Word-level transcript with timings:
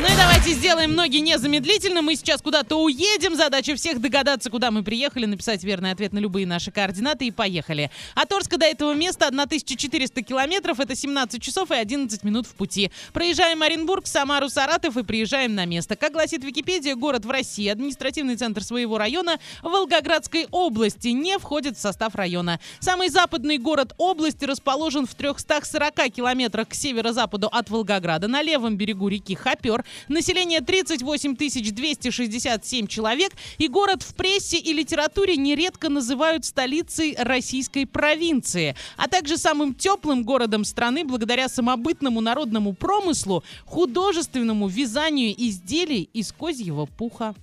Ну 0.00 0.06
и 0.06 0.16
давайте 0.16 0.52
сделаем 0.52 0.94
ноги 0.94 1.18
незамедлительно. 1.18 2.00
Мы 2.00 2.16
сейчас 2.16 2.40
куда-то 2.40 2.82
уедем. 2.82 3.36
Задача 3.36 3.74
всех 3.74 4.00
догадаться, 4.00 4.48
куда 4.48 4.70
мы 4.70 4.82
приехали, 4.82 5.26
написать 5.26 5.62
верный 5.62 5.90
ответ 5.90 6.14
на 6.14 6.18
любые 6.20 6.46
наши 6.46 6.70
координаты 6.70 7.26
и 7.26 7.30
поехали. 7.30 7.90
От 8.14 8.32
Орска 8.32 8.56
до 8.56 8.64
этого 8.64 8.94
места 8.94 9.26
1400 9.26 10.22
километров. 10.22 10.80
Это 10.80 10.96
17 10.96 11.42
часов 11.42 11.70
и 11.70 11.74
11 11.74 12.24
минут 12.24 12.46
в 12.46 12.54
пути. 12.54 12.90
Проезжаем 13.12 13.60
Оренбург, 13.60 14.06
Самару, 14.06 14.48
Саратов 14.48 14.96
и 14.96 15.02
приезжаем 15.02 15.54
на 15.54 15.66
место. 15.66 15.96
Как 15.96 16.12
гласит 16.12 16.44
Википедия, 16.44 16.96
город 16.96 17.26
в 17.26 17.30
России, 17.30 17.68
административный 17.68 18.36
центр 18.36 18.64
своего 18.64 18.96
района 18.96 19.38
Волгоградской 19.62 20.46
области 20.50 21.08
не 21.08 21.38
входит 21.38 21.76
в 21.76 21.80
состав 21.80 22.14
района. 22.14 22.58
Самый 22.78 23.10
западный 23.10 23.58
город 23.58 23.92
области 23.98 24.46
расположен 24.46 25.06
в 25.06 25.14
340 25.14 26.10
километрах 26.10 26.68
к 26.68 26.74
северо-западу 26.74 27.48
от 27.48 27.68
Волгограда 27.68 28.28
на 28.28 28.40
левом 28.40 28.78
берегу 28.78 29.08
реки 29.08 29.34
Хопер. 29.34 29.84
Население 30.08 30.60
38 30.60 31.36
267 31.36 32.86
человек. 32.86 33.32
И 33.58 33.68
город 33.68 34.02
в 34.02 34.14
прессе 34.14 34.58
и 34.58 34.72
литературе 34.72 35.36
нередко 35.36 35.88
называют 35.88 36.44
столицей 36.44 37.16
российской 37.18 37.86
провинции. 37.86 38.74
А 38.96 39.08
также 39.08 39.36
самым 39.36 39.74
теплым 39.74 40.24
городом 40.24 40.64
страны 40.64 41.04
благодаря 41.04 41.48
самобытному 41.48 42.20
народному 42.20 42.72
промыслу, 42.72 43.44
художественному 43.64 44.68
вязанию 44.68 45.34
изделий 45.36 46.08
из 46.12 46.32
козьего 46.32 46.86
пуха. 46.86 47.34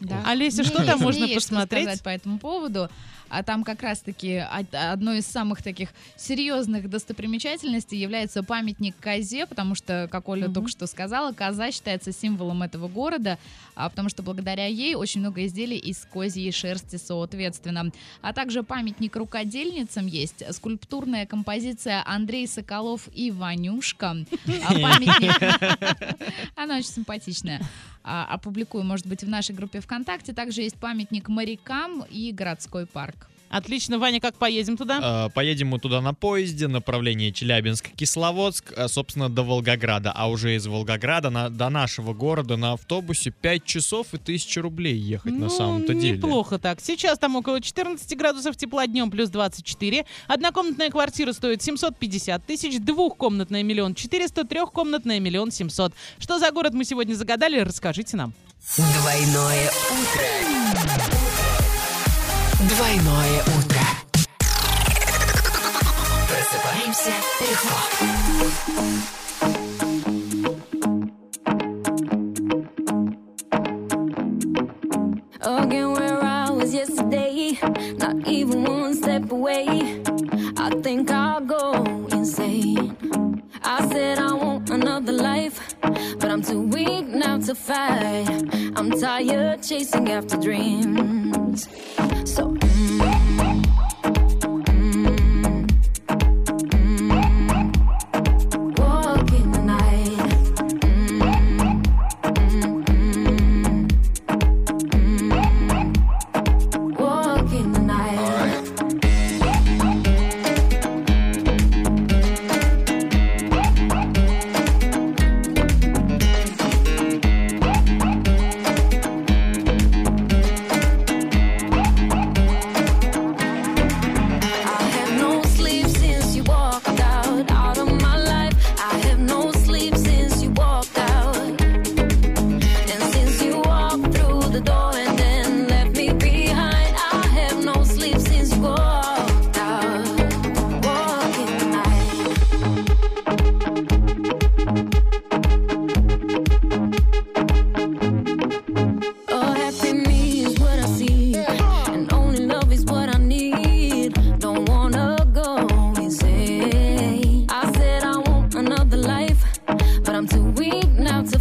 Да. 0.00 0.22
Олеся, 0.26 0.64
что 0.64 0.84
там 0.84 1.00
можно 1.00 1.24
есть 1.24 1.42
что 1.42 1.50
посмотреть? 1.54 1.84
сказать 1.84 2.02
по 2.02 2.08
этому 2.08 2.38
поводу. 2.38 2.88
А 3.32 3.44
там 3.44 3.62
как 3.62 3.80
раз-таки 3.84 4.42
од- 4.58 4.74
одной 4.74 5.18
из 5.18 5.26
самых 5.26 5.62
таких 5.62 5.90
серьезных 6.16 6.90
достопримечательностей 6.90 7.96
является 7.96 8.42
памятник 8.42 8.96
козе, 8.98 9.46
потому 9.46 9.76
что, 9.76 10.08
как 10.10 10.28
Оля 10.28 10.46
Мгм. 10.46 10.54
только 10.54 10.68
что 10.68 10.88
сказала, 10.88 11.30
коза 11.32 11.70
считается 11.70 12.10
символом 12.12 12.64
этого 12.64 12.88
города, 12.88 13.38
а 13.76 13.88
потому 13.88 14.08
что 14.08 14.24
благодаря 14.24 14.66
ей 14.66 14.96
очень 14.96 15.20
много 15.20 15.46
изделий 15.46 15.78
из 15.78 15.98
козьей 16.12 16.50
шерсти, 16.50 16.96
соответственно. 16.96 17.92
А 18.20 18.32
также 18.32 18.64
памятник 18.64 19.14
рукодельницам 19.14 20.06
есть, 20.08 20.42
скульптурная 20.52 21.24
композиция 21.24 22.02
Андрей 22.04 22.48
Соколов 22.48 23.08
и 23.14 23.30
Ванюшка. 23.30 24.16
А 24.66 24.72
памятник... 24.72 26.18
Она 26.56 26.78
очень 26.78 26.88
симпатичная. 26.90 27.60
А, 28.02 28.24
Опубликую, 28.26 28.84
может 28.84 29.06
быть, 29.06 29.22
в 29.22 29.28
нашей 29.28 29.54
группе 29.54 29.80
ВКонтакте. 29.80 30.32
Также 30.32 30.62
есть 30.62 30.76
памятник 30.76 31.28
морякам 31.28 32.04
и 32.10 32.32
городской 32.32 32.86
парк. 32.86 33.28
Отлично, 33.50 33.98
Ваня, 33.98 34.20
как 34.20 34.36
поедем 34.36 34.76
туда? 34.76 35.26
Э, 35.26 35.30
Поедем 35.34 35.68
мы 35.68 35.80
туда 35.80 36.00
на 36.00 36.14
поезде, 36.14 36.68
направление 36.68 37.32
Челябинск-Кисловодск, 37.32 38.72
э, 38.76 38.86
собственно, 38.86 39.28
до 39.28 39.42
Волгограда. 39.42 40.12
А 40.14 40.28
уже 40.30 40.54
из 40.54 40.66
Волгограда 40.68 41.30
на- 41.30 41.50
до 41.50 41.68
нашего 41.68 42.14
города 42.14 42.56
на 42.56 42.74
автобусе 42.74 43.32
5 43.32 43.64
часов 43.64 44.14
и 44.14 44.18
1000 44.18 44.62
рублей 44.62 44.96
ехать 44.96 45.32
на 45.32 45.46
Ну, 45.46 45.50
самом-то 45.50 45.94
деле. 45.94 46.16
неплохо 46.18 46.58
так. 46.58 46.80
Сейчас 46.80 47.18
там 47.18 47.34
около 47.34 47.60
14 47.60 48.14
градусов 48.16 48.56
тепла, 48.56 48.86
днем 48.86 49.10
плюс 49.10 49.30
24. 49.30 50.04
Однокомнатная 50.28 50.90
квартира 50.90 51.32
стоит 51.32 51.60
750 51.60 52.46
тысяч, 52.46 52.78
двухкомнатная 52.78 53.64
миллион 53.64 53.96
400, 53.96 54.44
трехкомнатная 54.44 55.18
миллион 55.18 55.50
700. 55.50 55.92
Что 56.20 56.38
за 56.38 56.52
город 56.52 56.72
мы 56.74 56.84
сегодня 56.84 57.14
загадали, 57.14 57.58
расскажите 57.58 58.16
нам. 58.16 58.32
Двойное 58.76 59.70
утро. 59.90 61.19
Двойное 62.79 63.41
утро. 63.57 63.81
Просыпаемся 66.29 67.11
легко. 67.41 67.75
Again, 75.41 75.91
where 75.91 76.23
I 76.23 76.49
was 76.49 76.73
yesterday, 76.73 77.59
not 77.97 78.25
even 78.25 78.63
one 78.63 78.93
step 78.95 79.29
away. 79.31 80.01
I 80.57 80.69
think 80.81 81.11
I'll 81.11 81.41
go 81.41 81.83
insane. 82.13 82.95
I 83.63 83.85
said 83.89 84.17
I 84.17 84.33
want 84.33 84.69
another 84.69 85.11
life, 85.11 85.59
but 85.81 86.31
I'm 86.31 86.41
too 86.41 86.61
weak 86.61 87.05
now 87.07 87.37
to 87.37 87.53
fight. 87.53 88.27
I'm 88.77 88.91
tired 88.91 89.61
chasing 89.61 90.09
after 90.09 90.37
dreams. 90.37 91.38
so. 91.56 92.46
Mm, 92.46 93.19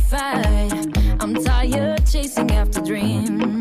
fight. 0.09 0.73
I'm 1.21 1.35
tired 1.43 2.05
chasing 2.07 2.51
after 2.51 2.81
dreams. 2.81 3.58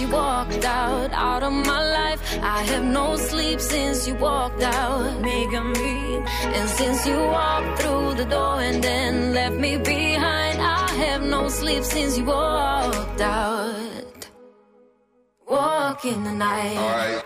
You 0.00 0.08
walked 0.08 0.64
out, 0.64 1.12
out 1.12 1.42
of 1.42 1.52
my 1.52 1.82
life. 1.98 2.20
I 2.42 2.62
have 2.62 2.84
no 2.84 3.16
sleep 3.16 3.60
since 3.60 4.08
you 4.08 4.14
walked 4.14 4.62
out, 4.62 5.20
making 5.20 5.72
me. 5.72 6.22
And 6.56 6.68
since 6.70 7.06
you 7.06 7.16
walked 7.16 7.82
through 7.82 8.14
the 8.14 8.24
door 8.24 8.60
and 8.60 8.82
then 8.82 9.34
left 9.34 9.56
me 9.56 9.76
behind, 9.76 10.60
I 10.60 10.90
have 11.04 11.22
no 11.22 11.48
sleep 11.48 11.84
since 11.84 12.16
you 12.16 12.24
walked 12.24 13.20
out. 13.20 14.28
Walk 15.48 16.04
in 16.04 16.24
the 16.24 16.32
night. 16.32 17.22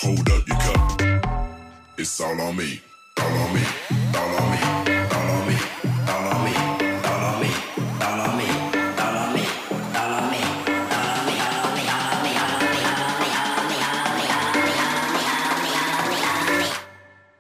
Hold 0.04 0.28
up 0.28 0.46
your 0.46 0.58
cup. 0.58 1.00
It's 1.96 2.20
all 2.20 2.38
on 2.38 2.56
me. 2.56 2.82
All 3.18 3.26
on 3.26 3.54
me. 3.54 3.62
All 4.14 4.34
on 4.36 4.50
me. 4.50 4.58
All 5.14 5.30
on 5.32 5.48
me. 5.48 5.56
All 6.04 6.28
on 6.28 6.44
me. 6.44 6.52
All 7.08 7.24
on 7.24 7.40
me. 7.40 7.48
All 8.04 8.20
on 8.20 8.36
me. 8.36 8.48
All 9.00 9.16
on 9.16 9.32
me. 9.32 9.44
All 9.96 10.12
on 10.12 10.30
me. 10.30 10.42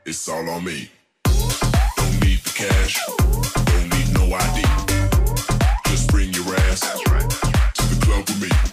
It's 0.06 0.26
all 0.30 0.48
on 0.48 0.64
me. 0.64 0.90
Don't 1.24 2.20
need 2.22 2.38
the 2.38 2.52
cash. 2.54 2.98
Don't 3.66 3.88
need 3.92 4.08
no 4.14 4.24
ID. 4.34 4.62
Just 5.90 6.08
bring 6.08 6.32
your 6.32 6.56
ass 6.56 6.80
to 6.80 7.82
the 7.88 8.06
club 8.06 8.26
with 8.26 8.40
me. 8.40 8.63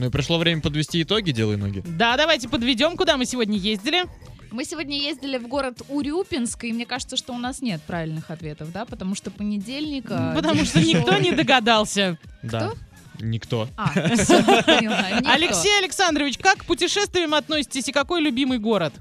Ну 0.00 0.06
и 0.06 0.10
пришло 0.10 0.38
время 0.38 0.62
подвести 0.62 1.02
итоги, 1.02 1.30
делай 1.30 1.58
ноги. 1.58 1.82
Да, 1.86 2.16
давайте 2.16 2.48
подведем, 2.48 2.96
куда 2.96 3.18
мы 3.18 3.26
сегодня 3.26 3.58
ездили. 3.58 4.04
Мы 4.50 4.64
сегодня 4.64 4.98
ездили 4.98 5.36
в 5.36 5.46
город 5.46 5.82
Урюпинск, 5.90 6.64
и 6.64 6.72
мне 6.72 6.86
кажется, 6.86 7.18
что 7.18 7.34
у 7.34 7.38
нас 7.38 7.60
нет 7.60 7.82
правильных 7.82 8.30
ответов, 8.30 8.72
да, 8.72 8.86
потому 8.86 9.14
что 9.14 9.30
понедельник... 9.30 10.06
а, 10.08 10.34
Потому 10.34 10.64
что 10.64 10.80
никто 10.80 11.18
не 11.18 11.32
догадался. 11.32 12.18
Да. 12.42 12.72
Никто. 13.20 13.68
А, 13.76 13.92
поняла, 13.92 15.10
никто. 15.18 15.30
Алексей 15.32 15.78
Александрович, 15.78 16.38
как 16.38 16.60
к 16.60 16.64
путешествиям 16.64 17.34
относитесь 17.34 17.86
и 17.88 17.92
какой 17.92 18.22
любимый 18.22 18.58
город? 18.58 18.94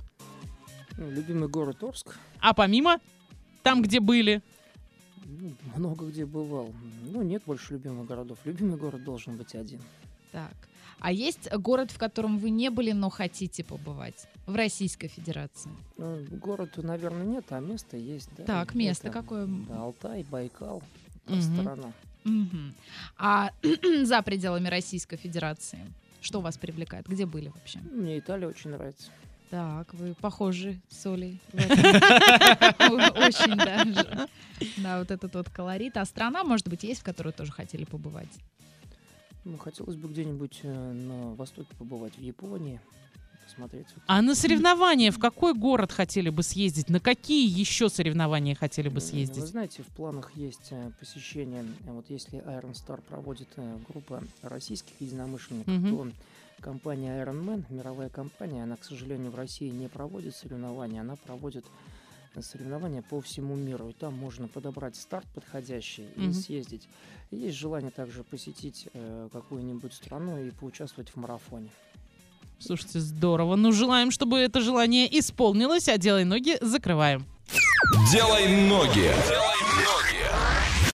Ну, 0.98 1.10
любимый 1.12 1.48
город 1.48 1.82
Орск. 1.82 2.18
А 2.42 2.54
помимо? 2.54 3.00
Там, 3.64 3.82
где 3.82 4.02
были. 4.02 4.42
Ну, 5.26 5.54
много 5.78 6.08
где 6.08 6.26
бывал. 6.26 6.74
Ну, 7.10 7.22
нет 7.22 7.44
больше 7.46 7.76
любимых 7.76 8.06
городов. 8.06 8.38
Любимый 8.44 8.76
город 8.78 9.06
должен 9.06 9.38
быть 9.38 9.56
один. 9.56 9.80
Так. 10.32 10.54
А 11.00 11.12
есть 11.12 11.52
город, 11.54 11.92
в 11.92 11.98
котором 11.98 12.40
вы 12.40 12.50
не 12.50 12.70
были, 12.70 12.92
но 12.92 13.10
хотите 13.10 13.64
побывать? 13.64 14.28
В 14.46 14.56
Российской 14.56 15.08
Федерации. 15.08 15.72
Ну, 15.98 16.26
город, 16.32 16.78
наверное, 16.78 17.26
нет, 17.26 17.46
а 17.52 17.60
место 17.60 17.96
есть, 17.96 18.30
да. 18.38 18.44
Так, 18.44 18.76
место 18.76 19.08
Это, 19.08 19.22
какое? 19.22 19.48
Да, 19.48 19.84
Алтай, 19.84 20.24
Байкал, 20.24 20.84
Мгм. 21.26 21.42
сторона. 21.42 21.94
Мгм. 22.26 22.74
А 23.18 23.52
за 24.04 24.22
пределами 24.24 24.68
Российской 24.68 25.18
Федерации? 25.18 25.80
Что 26.22 26.42
вас 26.42 26.58
привлекает? 26.58 27.08
Где 27.08 27.26
были 27.26 27.48
вообще? 27.50 27.80
Мне 27.80 28.20
Италия 28.20 28.48
очень 28.48 28.72
нравится. 28.72 29.10
Так, 29.50 29.94
вы 29.94 30.14
похожи 30.16 30.80
с 30.90 31.06
Олей. 31.08 31.40
Очень 31.54 33.58
даже. 33.58 34.28
Да, 34.78 35.00
вот 35.00 35.10
этот 35.10 35.34
вот 35.34 35.50
колорит. 35.50 35.98
А 35.98 36.06
страна, 36.06 36.44
может 36.44 36.68
быть, 36.68 36.84
есть, 36.84 37.02
в 37.02 37.04
которую 37.04 37.34
тоже 37.34 37.52
хотели 37.52 37.86
побывать? 37.86 38.30
Ну, 39.46 39.58
хотелось 39.58 39.96
бы 39.96 40.10
где-нибудь 40.10 40.60
э, 40.64 40.92
на 40.92 41.34
востоке 41.36 41.70
побывать, 41.78 42.16
в 42.18 42.22
Японии, 42.22 42.80
посмотреть. 43.46 43.88
А 44.06 44.22
на 44.22 44.36
соревнования 44.36 45.12
в 45.12 45.20
какой 45.20 45.54
город 45.54 45.92
хотели 45.92 46.30
бы 46.30 46.44
съездить? 46.44 46.90
На 46.90 47.00
какие 47.00 47.48
еще 47.50 47.90
соревнования 47.90 48.54
хотели 48.56 48.90
бы 48.90 48.96
М, 48.96 49.02
Вы 49.02 49.02
съездить? 49.02 49.46
знаете, 49.46 49.84
в 49.84 49.88
планах 49.88 50.32
есть 50.36 50.68
э, 50.72 50.92
посещение, 51.00 51.66
вот 51.86 52.06
если 52.10 52.40
Iron 52.40 52.74
Star 52.74 53.02
проводит 53.02 53.48
э, 53.56 53.78
группа 53.88 54.22
российских 54.42 55.00
единомышленников, 55.00 55.74
Мгм. 55.74 55.90
то 55.98 56.08
компания 56.62 57.24
Iron 57.24 57.44
Man, 57.46 57.64
мировая 57.70 58.10
компания, 58.10 58.64
она, 58.64 58.76
к 58.76 58.84
сожалению, 58.84 59.32
в 59.32 59.36
России 59.36 59.70
не 59.70 59.88
проводит 59.88 60.36
соревнования, 60.36 61.02
она 61.02 61.16
проводит 61.16 61.66
соревнования 62.42 63.02
по 63.02 63.20
всему 63.22 63.56
миру. 63.56 63.90
И 63.90 63.94
там 63.94 64.14
можно 64.14 64.48
подобрать 64.48 64.96
старт 64.96 65.26
подходящий 65.34 66.08
и 66.16 66.22
Мгм. 66.22 66.34
съездить. 66.34 66.88
И 67.32 67.38
есть 67.38 67.58
желание 67.58 67.92
также 67.92 68.24
посетить 68.24 68.88
э, 68.94 69.30
какую-нибудь 69.32 69.94
страну 69.94 70.44
и 70.44 70.52
поучаствовать 70.52 71.10
в 71.10 71.16
марафоне. 71.18 71.70
Слушайте, 72.60 73.00
здорово. 73.00 73.56
Ну, 73.56 73.72
желаем, 73.72 74.12
чтобы 74.12 74.38
это 74.40 74.60
желание 74.62 75.08
исполнилось, 75.20 75.88
а 75.88 75.98
делай 75.98 76.26
ноги 76.26 76.58
закрываем. 76.62 77.26
Делай 78.12 78.68
ноги. 78.68 79.12